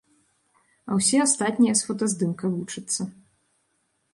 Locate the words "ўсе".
0.99-1.17